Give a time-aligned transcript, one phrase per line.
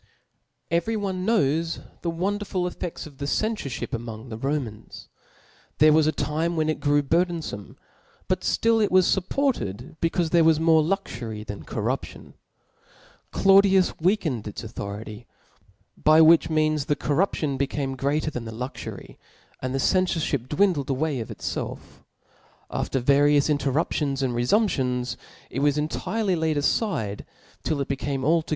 [0.71, 5.09] Every one knowii the wonderful efiefts of the cenftrihip among the Romans.
[5.77, 9.97] There was a time whtrt It grew burfiienfome i }>ut ftill it was fup^ ported
[10.01, 12.33] becaufe th^r6 wtfs more luxufry than cor ^ 0) See raption.
[13.31, 15.27] Claudius(') weakened its authority,
[15.95, 19.19] by »)ok nth which means the corruption became greater than' ^*^'" the luxury,
[19.61, 21.77] and the (eafoffhip dwindled away of itfelf
[22.33, 22.71] *.
[22.73, 25.15] Aiter various interruptioAs and refump* tions,
[25.51, 27.21] it was enti/ely Uid alide
[27.61, 28.49] till it became alto*.